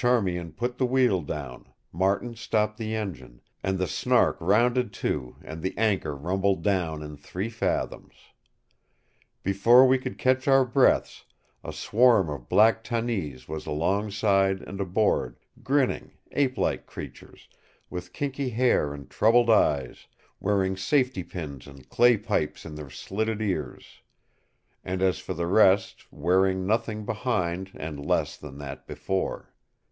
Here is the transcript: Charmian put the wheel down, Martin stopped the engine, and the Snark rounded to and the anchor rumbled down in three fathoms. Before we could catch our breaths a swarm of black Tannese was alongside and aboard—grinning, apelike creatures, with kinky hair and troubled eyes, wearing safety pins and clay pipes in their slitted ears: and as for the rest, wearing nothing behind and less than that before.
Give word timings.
Charmian 0.00 0.52
put 0.52 0.78
the 0.78 0.86
wheel 0.86 1.20
down, 1.20 1.66
Martin 1.92 2.34
stopped 2.34 2.78
the 2.78 2.94
engine, 2.96 3.42
and 3.62 3.78
the 3.78 3.86
Snark 3.86 4.38
rounded 4.40 4.94
to 4.94 5.36
and 5.42 5.60
the 5.60 5.76
anchor 5.76 6.16
rumbled 6.16 6.62
down 6.62 7.02
in 7.02 7.18
three 7.18 7.50
fathoms. 7.50 8.14
Before 9.42 9.86
we 9.86 9.98
could 9.98 10.16
catch 10.16 10.48
our 10.48 10.64
breaths 10.64 11.26
a 11.62 11.70
swarm 11.70 12.30
of 12.30 12.48
black 12.48 12.82
Tannese 12.82 13.46
was 13.46 13.66
alongside 13.66 14.62
and 14.62 14.80
aboard—grinning, 14.80 16.12
apelike 16.34 16.86
creatures, 16.86 17.46
with 17.90 18.14
kinky 18.14 18.48
hair 18.48 18.94
and 18.94 19.10
troubled 19.10 19.50
eyes, 19.50 20.06
wearing 20.40 20.78
safety 20.78 21.22
pins 21.22 21.66
and 21.66 21.90
clay 21.90 22.16
pipes 22.16 22.64
in 22.64 22.74
their 22.74 22.88
slitted 22.88 23.42
ears: 23.42 24.00
and 24.82 25.02
as 25.02 25.18
for 25.18 25.34
the 25.34 25.46
rest, 25.46 26.10
wearing 26.10 26.66
nothing 26.66 27.04
behind 27.04 27.72
and 27.74 28.02
less 28.06 28.38
than 28.38 28.56
that 28.56 28.86
before. 28.86 29.48